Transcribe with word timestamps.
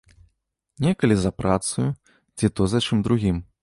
Некалі 0.85 1.15
за 1.25 1.31
працаю 1.43 1.89
ці 2.37 2.53
то 2.57 2.71
за 2.75 2.79
чым 2.87 2.97
другім. 3.11 3.37